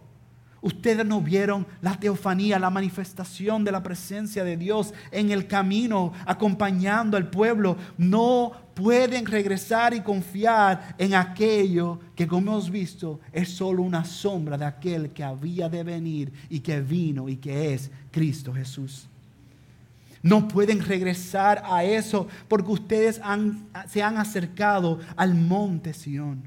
[0.62, 6.14] Ustedes no vieron la teofanía, la manifestación de la presencia de Dios en el camino,
[6.26, 7.76] acompañando al pueblo.
[7.98, 14.58] No pueden regresar y confiar en aquello que, como hemos visto, es solo una sombra
[14.58, 19.10] de aquel que había de venir y que vino y que es Cristo Jesús.
[20.24, 23.22] No pueden regresar a eso porque ustedes
[23.88, 26.44] se han acercado al monte Sión.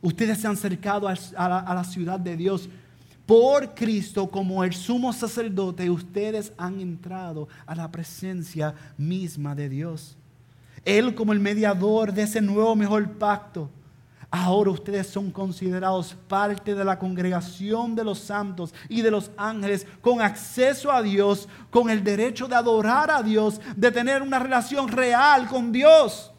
[0.00, 2.68] Ustedes se han acercado a la ciudad de Dios
[3.28, 10.16] por Cristo como el sumo sacerdote, ustedes han entrado a la presencia misma de Dios.
[10.82, 13.68] Él como el mediador de ese nuevo mejor pacto.
[14.30, 19.86] Ahora ustedes son considerados parte de la congregación de los santos y de los ángeles
[20.02, 24.88] con acceso a Dios, con el derecho de adorar a Dios, de tener una relación
[24.88, 26.30] real con Dios.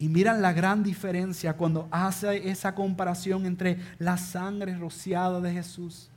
[0.00, 6.10] Y miran la gran diferencia cuando hace esa comparación entre la sangre rociada de Jesús.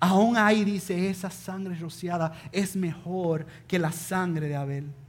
[0.00, 5.01] Aún ahí dice, esa sangre rociada es mejor que la sangre de Abel.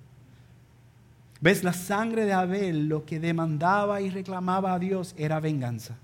[1.43, 1.65] ¿Ves?
[1.65, 5.97] La sangre de Abel lo que demandaba y reclamaba a Dios era venganza.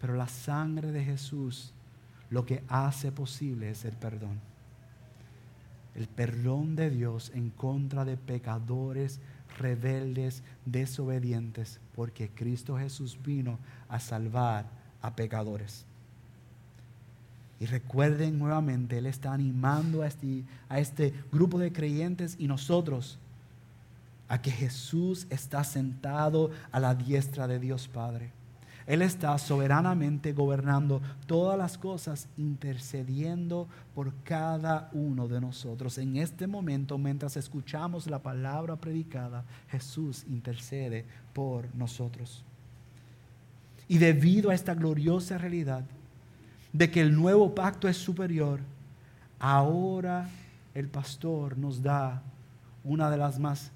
[0.00, 1.74] Pero la sangre de Jesús
[2.30, 4.40] lo que hace posible es el perdón.
[5.94, 9.20] El perdón de Dios en contra de pecadores
[9.58, 13.58] rebeldes, desobedientes, porque Cristo Jesús vino
[13.90, 14.64] a salvar
[15.02, 15.84] a pecadores.
[17.60, 23.18] Y recuerden nuevamente, Él está animando a este, a este grupo de creyentes y nosotros
[24.32, 28.32] a que Jesús está sentado a la diestra de Dios Padre
[28.86, 35.98] él está soberanamente gobernando todas las cosas, intercediendo por cada uno de nosotros.
[35.98, 42.44] En este momento, mientras escuchamos la palabra predicada, Jesús intercede por nosotros.
[43.88, 45.84] Y debido a esta gloriosa realidad
[46.72, 48.60] de que el nuevo pacto es superior,
[49.38, 50.28] ahora
[50.74, 52.22] el pastor nos da
[52.84, 53.70] una de las más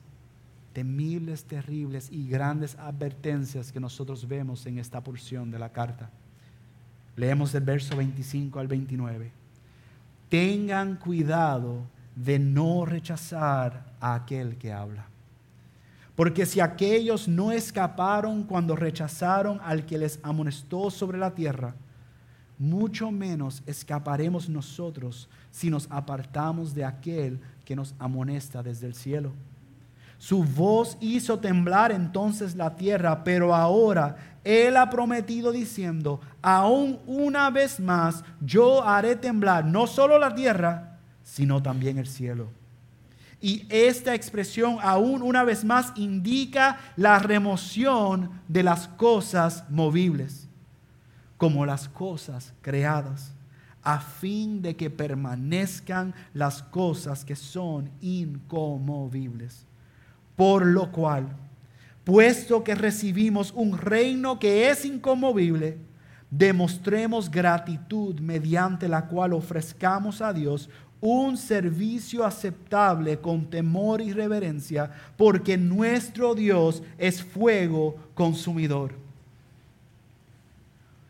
[0.77, 6.11] temibles, terribles y grandes advertencias que nosotros vemos en esta porción de la carta.
[7.17, 9.31] Leemos el verso 25 al 29.
[10.29, 11.79] Tengan cuidado
[12.15, 15.07] de no rechazar a aquel que habla.
[16.15, 21.75] Porque si aquellos no escaparon cuando rechazaron al que les amonestó sobre la tierra,
[22.59, 29.33] mucho menos escaparemos nosotros si nos apartamos de aquel que nos amonesta desde el cielo.
[30.19, 37.51] Su voz hizo temblar entonces la tierra, pero ahora Él ha prometido diciendo, aún una
[37.51, 42.49] vez más yo haré temblar no solo la tierra, sino también el cielo.
[43.41, 50.49] Y esta expresión aún una vez más indica la remoción de las cosas movibles,
[51.37, 53.35] como las cosas creadas,
[53.83, 59.67] a fin de que permanezcan las cosas que son incomovibles.
[60.37, 61.29] Por lo cual,
[62.05, 65.79] puesto que recibimos un reino que es inconmovible,
[66.31, 70.69] demostremos gratitud mediante la cual ofrezcamos a Dios
[71.01, 78.95] un servicio aceptable con temor y reverencia, porque nuestro Dios es fuego consumidor.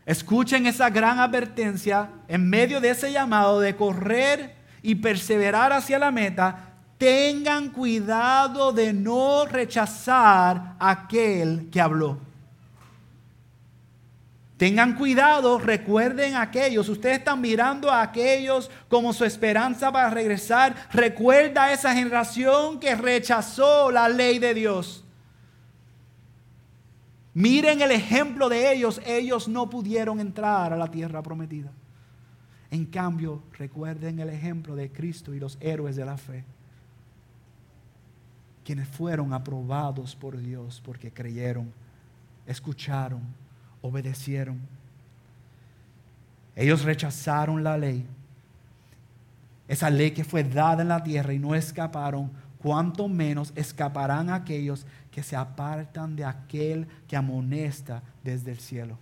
[0.05, 6.11] Escuchen esa gran advertencia en medio de ese llamado de correr y perseverar hacia la
[6.11, 6.66] meta
[6.97, 12.17] tengan cuidado de no rechazar a aquel que habló.
[14.57, 20.75] Tengan cuidado, recuerden a aquellos, ustedes están mirando a aquellos como su esperanza para regresar.
[20.91, 25.03] Recuerda a esa generación que rechazó la ley de Dios.
[27.35, 31.71] Miren el ejemplo de ellos, ellos no pudieron entrar a la tierra prometida.
[32.71, 36.43] En cambio, recuerden el ejemplo de Cristo y los héroes de la fe
[38.67, 41.71] quienes fueron aprobados por Dios porque creyeron,
[42.45, 43.21] escucharon,
[43.81, 44.59] obedecieron.
[46.53, 48.05] Ellos rechazaron la ley,
[49.69, 54.85] esa ley que fue dada en la tierra y no escaparon, cuanto menos escaparán aquellos
[55.11, 58.97] que se apartan de aquel que amonesta desde el cielo.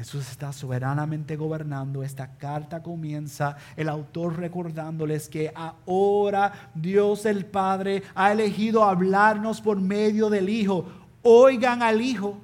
[0.00, 2.02] Jesús está soberanamente gobernando.
[2.02, 9.78] Esta carta comienza el autor recordándoles que ahora Dios el Padre ha elegido hablarnos por
[9.78, 10.90] medio del Hijo.
[11.20, 12.40] Oigan al Hijo.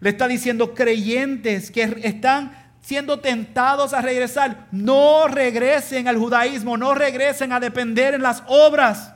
[0.00, 6.92] Le está diciendo creyentes que están siendo tentados a regresar, no regresen al judaísmo, no
[6.94, 9.14] regresen a depender en las obras.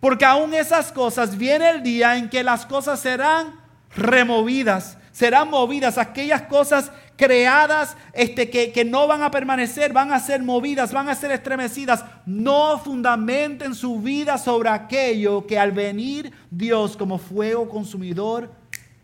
[0.00, 3.61] Porque aún esas cosas viene el día en que las cosas serán
[3.94, 10.18] removidas, serán movidas aquellas cosas creadas este, que, que, no van a permanecer, van a
[10.18, 12.04] ser movidas, van a ser estremecidas.
[12.26, 18.50] No fundamenten su vida sobre aquello que al venir Dios como fuego consumidor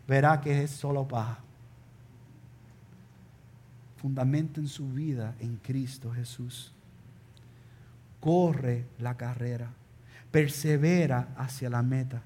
[0.07, 1.39] verá que es solo paja.
[3.97, 6.73] Fundamenten su vida en Cristo Jesús.
[8.19, 9.71] Corre la carrera,
[10.31, 12.21] persevera hacia la meta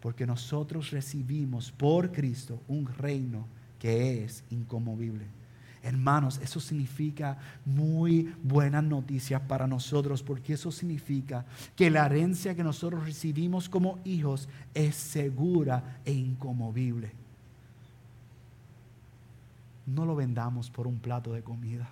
[0.00, 3.46] porque nosotros recibimos por Cristo un reino
[3.78, 5.26] que es incomovible.
[5.82, 11.46] Hermanos, eso significa muy buenas noticias para nosotros, porque eso significa
[11.76, 17.12] que la herencia que nosotros recibimos como hijos es segura e incomovible.
[19.86, 21.88] No lo vendamos por un plato de comida.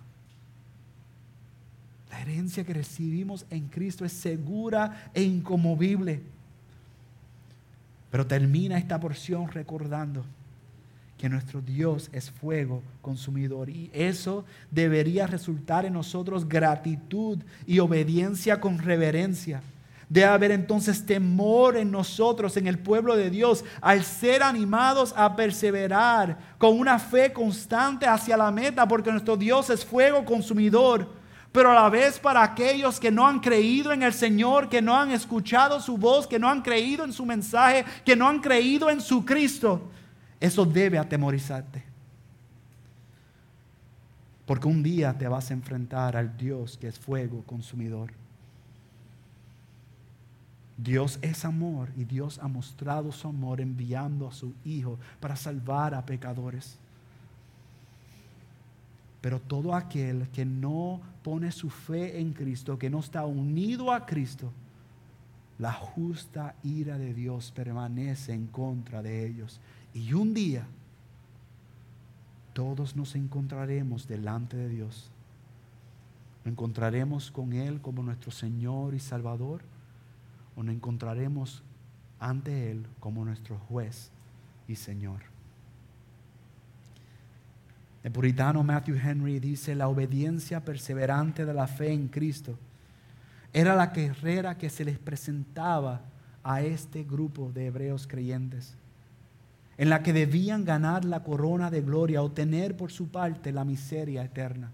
[2.11, 6.23] La herencia que recibimos en Cristo es segura e incomovible.
[8.17, 10.25] Pero termina esta porción recordando
[11.19, 18.59] que nuestro Dios es fuego consumidor y eso debería resultar en nosotros gratitud y obediencia
[18.59, 19.61] con reverencia.
[20.09, 25.37] Debe haber entonces temor en nosotros, en el pueblo de Dios, al ser animados a
[25.37, 31.07] perseverar con una fe constante hacia la meta, porque nuestro Dios es fuego consumidor
[31.57, 34.95] pero a la vez para aquellos que no han creído en el Señor, que no
[34.95, 38.91] han escuchado su voz, que no han creído en su mensaje, que no han creído
[38.91, 39.81] en su Cristo,
[40.39, 41.83] eso debe atemorizarte.
[44.45, 48.13] Porque un día te vas a enfrentar al Dios que es fuego consumidor.
[50.77, 55.95] Dios es amor y Dios ha mostrado su amor enviando a su Hijo para salvar
[55.95, 56.79] a pecadores.
[59.27, 64.07] Pero todo aquel que no pone su fe en Cristo, que no está unido a
[64.07, 64.53] Cristo,
[65.59, 69.61] la justa ira de Dios permanece en contra de ellos.
[69.93, 70.65] Y un día
[72.53, 75.11] todos nos encontraremos delante de Dios.
[76.45, 79.61] encontraremos con Él como nuestro Señor y Salvador
[80.55, 81.65] o nos encontraremos
[82.21, 84.13] ante Él como nuestro juez
[84.69, 85.36] y Señor.
[88.07, 92.57] El puritano Matthew Henry dice, la obediencia perseverante de la fe en Cristo
[93.53, 96.03] era la carrera que se les presentaba
[96.45, 98.77] a este grupo de hebreos creyentes,
[99.77, 103.65] en la que debían ganar la corona de gloria o tener por su parte la
[103.65, 104.71] miseria eterna.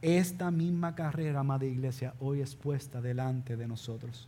[0.00, 4.26] Esta misma carrera, amada iglesia, hoy es puesta delante de nosotros.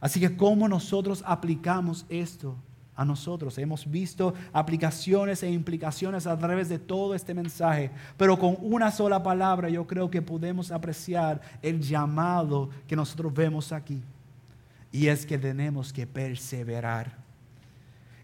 [0.00, 2.56] Así que, ¿cómo nosotros aplicamos esto
[2.96, 3.58] a nosotros.
[3.58, 9.22] Hemos visto aplicaciones e implicaciones a través de todo este mensaje, pero con una sola
[9.22, 14.02] palabra yo creo que podemos apreciar el llamado que nosotros vemos aquí.
[14.92, 17.24] Y es que tenemos que perseverar.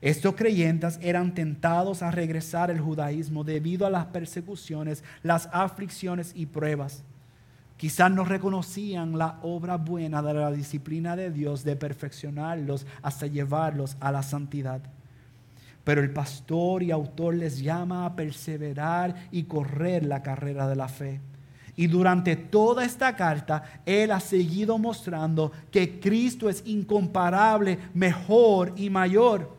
[0.00, 6.46] Estos creyentes eran tentados a regresar al judaísmo debido a las persecuciones, las aflicciones y
[6.46, 7.02] pruebas.
[7.80, 13.96] Quizás no reconocían la obra buena de la disciplina de Dios de perfeccionarlos hasta llevarlos
[14.00, 14.82] a la santidad.
[15.82, 20.88] Pero el pastor y autor les llama a perseverar y correr la carrera de la
[20.88, 21.22] fe.
[21.74, 28.90] Y durante toda esta carta, Él ha seguido mostrando que Cristo es incomparable, mejor y
[28.90, 29.56] mayor.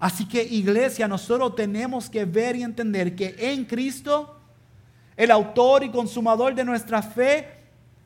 [0.00, 4.37] Así que iglesia, nosotros tenemos que ver y entender que en Cristo
[5.18, 7.48] el autor y consumador de nuestra fe,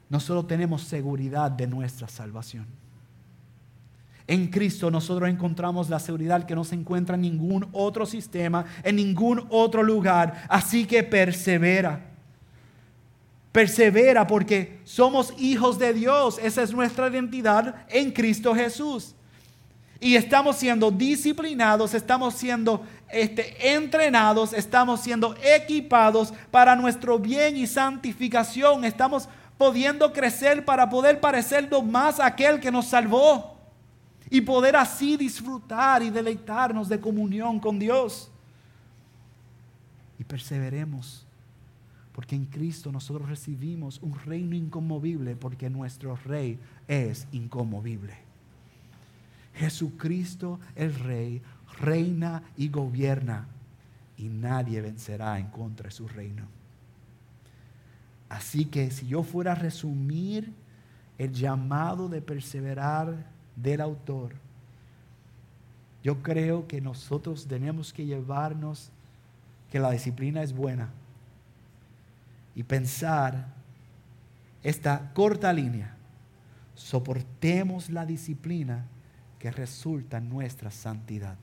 [0.08, 2.66] nosotros tenemos seguridad de nuestra salvación.
[4.26, 8.96] En Cristo nosotros encontramos la seguridad que no se encuentra en ningún otro sistema, en
[8.96, 10.46] ningún otro lugar.
[10.48, 12.00] Así que persevera.
[13.52, 16.38] Persevera porque somos hijos de Dios.
[16.42, 19.14] Esa es nuestra identidad en Cristo Jesús
[20.02, 27.66] y estamos siendo disciplinados, estamos siendo este, entrenados, estamos siendo equipados para nuestro bien y
[27.66, 33.56] santificación, estamos pudiendo crecer para poder parecernos más a aquel que nos salvó
[34.30, 38.30] y poder así disfrutar y deleitarnos de comunión con Dios.
[40.18, 41.26] Y perseveremos,
[42.12, 46.58] porque en Cristo nosotros recibimos un reino inconmovible, porque nuestro rey
[46.88, 48.32] es inconmovible.
[49.54, 51.42] Jesucristo el Rey
[51.82, 53.46] reina y gobierna
[54.16, 56.44] y nadie vencerá en contra de su reino.
[58.28, 60.52] Así que si yo fuera a resumir
[61.18, 63.26] el llamado de perseverar
[63.56, 64.32] del autor,
[66.02, 68.90] yo creo que nosotros tenemos que llevarnos
[69.70, 70.88] que la disciplina es buena
[72.54, 73.46] y pensar
[74.62, 75.96] esta corta línea.
[76.74, 78.86] Soportemos la disciplina
[79.38, 81.36] que resulta nuestra santidad.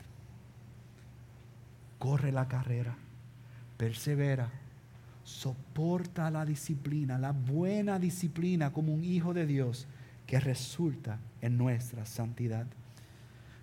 [1.99, 2.95] Corre la carrera,
[3.77, 4.49] persevera,
[5.23, 9.85] soporta la disciplina, la buena disciplina como un hijo de Dios
[10.25, 12.65] que resulta en nuestra santidad.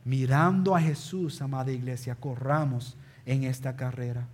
[0.04, 4.28] Mirando a Jesús, amada iglesia, corramos en esta carrera,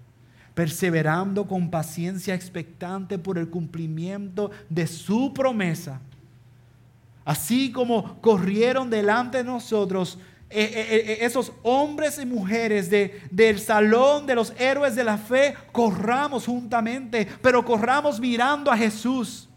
[0.55, 6.01] perseverando con paciencia expectante por el cumplimiento de su promesa.
[7.25, 10.19] Así como corrieron delante de nosotros
[10.55, 15.17] eh, eh, eh, esos hombres y mujeres de, del salón de los héroes de la
[15.17, 19.49] fe, corramos juntamente, pero corramos mirando a Jesús.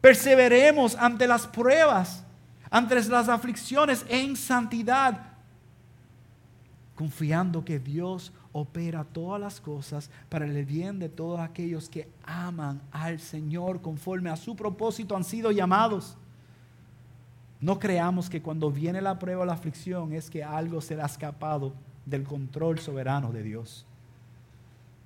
[0.00, 2.24] Perseveremos ante las pruebas,
[2.70, 5.32] ante las aflicciones en santidad,
[6.94, 12.80] confiando que Dios opera todas las cosas para el bien de todos aquellos que aman
[12.90, 16.16] al Señor conforme a su propósito han sido llamados.
[17.60, 21.06] No creamos que cuando viene la prueba o la aflicción es que algo se ha
[21.06, 21.72] escapado
[22.04, 23.86] del control soberano de Dios,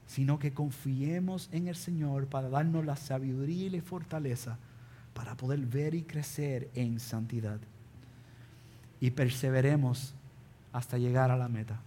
[0.07, 4.59] sino que confiemos en el Señor para darnos la sabiduría y la fortaleza
[5.15, 7.59] para poder ver y crecer en santidad.
[9.01, 10.15] Y perseveremos
[10.73, 11.81] hasta llegar a la meta.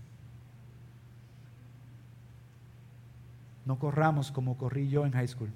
[3.66, 5.49] No corramos como corrí yo en high school,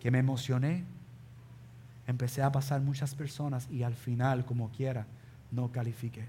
[0.00, 0.84] que me emocioné
[2.08, 5.06] empecé a pasar muchas personas y al final, como quiera,
[5.52, 6.26] no califiqué.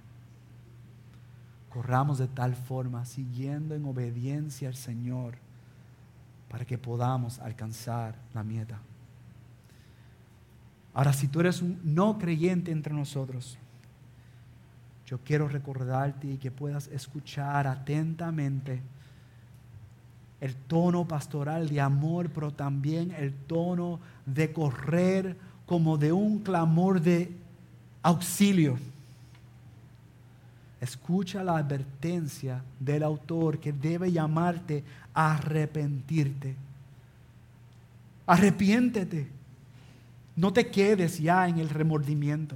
[1.70, 5.36] Corramos de tal forma, siguiendo en obediencia al Señor,
[6.50, 8.78] para que podamos alcanzar la meta.
[10.94, 13.58] Ahora, si tú eres un no creyente entre nosotros,
[15.06, 18.82] yo quiero recordarte y que puedas escuchar atentamente
[20.42, 27.00] el tono pastoral de amor, pero también el tono de correr como de un clamor
[27.00, 27.32] de
[28.02, 28.80] auxilio.
[30.82, 36.56] Escucha la advertencia del autor que debe llamarte a arrepentirte.
[38.26, 39.30] Arrepiéntete.
[40.36, 42.56] No te quedes ya en el remordimiento.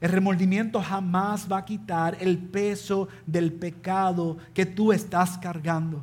[0.00, 6.02] El remordimiento jamás va a quitar el peso del pecado que tú estás cargando.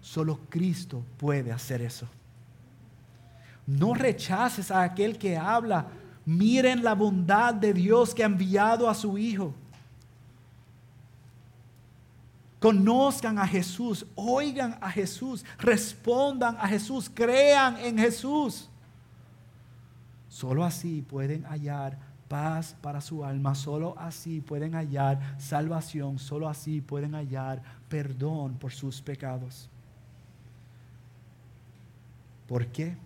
[0.00, 2.08] Solo Cristo puede hacer eso.
[3.66, 5.86] No rechaces a aquel que habla.
[6.26, 9.54] Miren la bondad de Dios que ha enviado a su Hijo.
[12.60, 18.70] Conozcan a Jesús, oigan a Jesús, respondan a Jesús, crean en Jesús.
[20.30, 26.80] Solo así pueden hallar paz para su alma, solo así pueden hallar salvación, solo así
[26.80, 29.68] pueden hallar perdón por sus pecados.
[32.48, 32.96] ¿Por qué?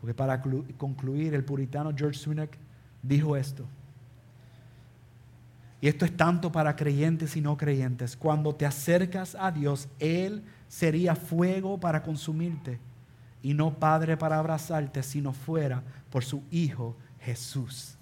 [0.00, 0.40] Porque para
[0.76, 2.56] concluir, el puritano George Sunak
[3.02, 3.64] dijo esto.
[5.80, 8.16] Y esto es tanto para creyentes y no creyentes.
[8.16, 12.80] Cuando te acercas a Dios, Él sería fuego para consumirte
[13.42, 17.97] y no padre para abrazarte si no fuera por su Hijo Jesús.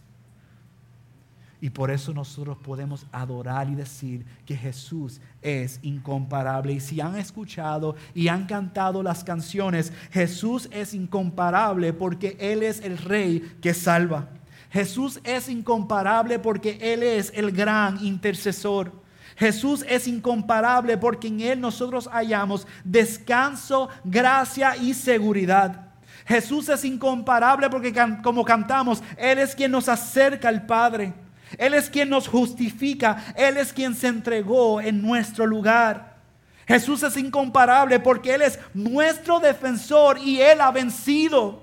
[1.61, 6.75] Y por eso nosotros podemos adorar y decir que Jesús es incomparable.
[6.75, 12.81] Y si han escuchado y han cantado las canciones, Jesús es incomparable porque Él es
[12.83, 14.29] el Rey que salva.
[14.71, 18.93] Jesús es incomparable porque Él es el gran intercesor.
[19.37, 25.87] Jesús es incomparable porque en Él nosotros hallamos descanso, gracia y seguridad.
[26.27, 31.15] Jesús es incomparable porque como cantamos, Él es quien nos acerca al Padre.
[31.59, 33.25] Él es quien nos justifica.
[33.37, 36.17] Él es quien se entregó en nuestro lugar.
[36.67, 41.63] Jesús es incomparable porque Él es nuestro defensor y Él ha vencido.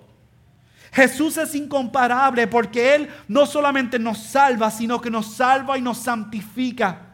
[0.93, 5.97] Jesús es incomparable porque Él no solamente nos salva, sino que nos salva y nos
[5.97, 7.12] santifica.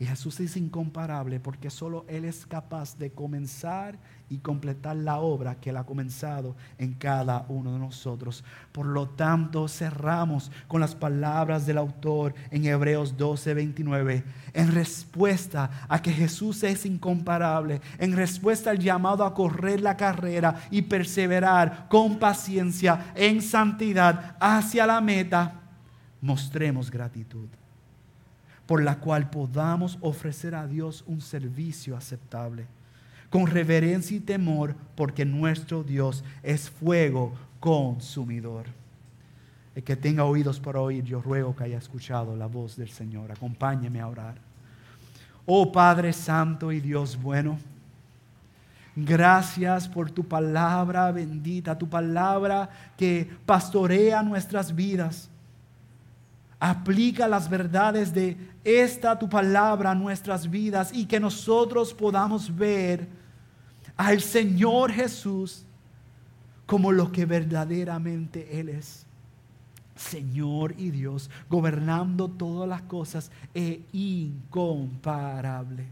[0.00, 3.98] Y Jesús es incomparable porque solo Él es capaz de comenzar
[4.30, 8.42] y completar la obra que Él ha comenzado en cada uno de nosotros.
[8.72, 14.24] Por lo tanto, cerramos con las palabras del autor en Hebreos 12, 29.
[14.54, 20.62] En respuesta a que Jesús es incomparable, en respuesta al llamado a correr la carrera
[20.70, 25.60] y perseverar con paciencia en santidad hacia la meta,
[26.22, 27.59] mostremos gratitud
[28.70, 32.66] por la cual podamos ofrecer a Dios un servicio aceptable,
[33.28, 38.66] con reverencia y temor, porque nuestro Dios es fuego consumidor.
[39.74, 43.32] El que tenga oídos para oír, yo ruego que haya escuchado la voz del Señor.
[43.32, 44.36] Acompáñeme a orar.
[45.46, 47.58] Oh Padre Santo y Dios bueno,
[48.94, 55.28] gracias por tu palabra bendita, tu palabra que pastorea nuestras vidas
[56.60, 63.08] Aplica las verdades de esta tu palabra a nuestras vidas y que nosotros podamos ver
[63.96, 65.64] al Señor Jesús
[66.66, 69.06] como lo que verdaderamente Él es.
[69.96, 75.86] Señor y Dios, gobernando todas las cosas e incomparable.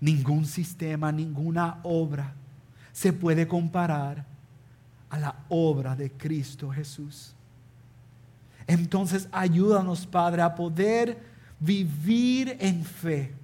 [0.00, 2.34] Ningún sistema, ninguna obra
[2.92, 4.26] se puede comparar
[5.10, 7.34] a la obra de Cristo Jesús.
[8.70, 11.18] Entonces ayúdanos, Padre, a poder
[11.58, 13.34] vivir en fe,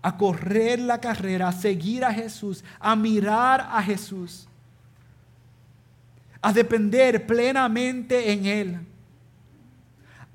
[0.00, 4.46] a correr la carrera, a seguir a Jesús, a mirar a Jesús,
[6.40, 8.80] a depender plenamente en Él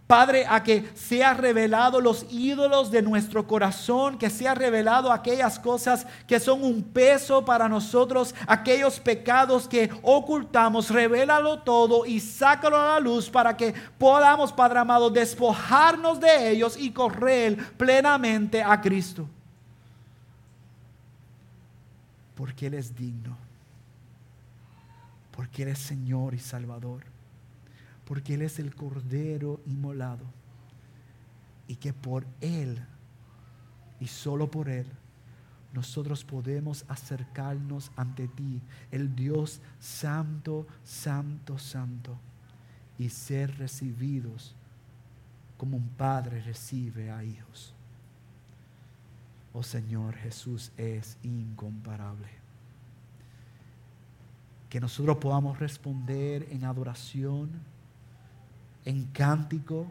[0.09, 6.07] Padre, a que sea revelado los ídolos de nuestro corazón, que sea revelado aquellas cosas
[6.25, 12.95] que son un peso para nosotros, aquellos pecados que ocultamos, revélalo todo y sácalo a
[12.95, 19.29] la luz para que podamos, Padre amado, despojarnos de ellos y correr plenamente a Cristo.
[22.33, 23.37] Porque Él es digno,
[25.29, 27.08] porque Él es Señor y Salvador
[28.09, 30.25] porque Él es el Cordero inmolado
[31.67, 32.83] y que por Él
[33.99, 34.87] y solo por Él
[35.73, 42.17] nosotros podemos acercarnos ante ti, el Dios santo, santo, santo,
[42.97, 44.55] y ser recibidos
[45.55, 47.75] como un padre recibe a hijos.
[49.53, 52.27] Oh Señor, Jesús es incomparable.
[54.67, 57.51] Que nosotros podamos responder en adoración
[58.89, 59.85] en cántico,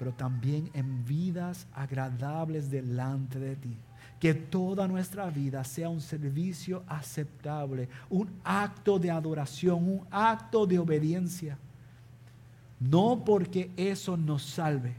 [0.00, 3.76] pero también en vidas agradables delante de ti.
[4.18, 10.80] Que toda nuestra vida sea un servicio aceptable, un acto de adoración, un acto de
[10.80, 11.56] obediencia.
[12.80, 14.94] No porque eso nos salve,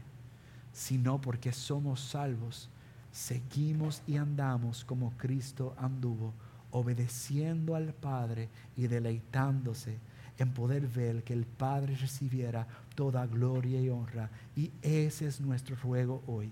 [0.72, 2.70] sino porque somos salvos.
[3.12, 6.32] Seguimos y andamos como Cristo anduvo,
[6.70, 9.98] obedeciendo al Padre y deleitándose
[10.38, 14.30] en poder ver que el Padre recibiera toda gloria y honra.
[14.56, 16.50] Y ese es nuestro ruego hoy.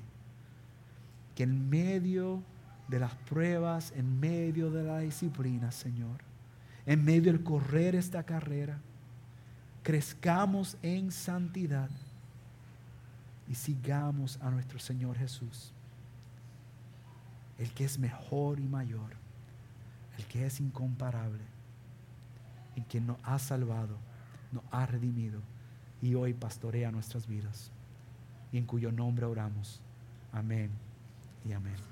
[1.34, 2.42] Que en medio
[2.88, 6.20] de las pruebas, en medio de la disciplina, Señor,
[6.86, 8.78] en medio del correr esta carrera,
[9.82, 11.90] crezcamos en santidad
[13.48, 15.72] y sigamos a nuestro Señor Jesús,
[17.58, 19.10] el que es mejor y mayor,
[20.18, 21.51] el que es incomparable
[22.76, 23.96] en quien nos ha salvado,
[24.50, 25.40] nos ha redimido
[26.00, 27.70] y hoy pastorea nuestras vidas.
[28.50, 29.80] Y en cuyo nombre oramos.
[30.32, 30.70] Amén
[31.44, 31.91] y amén.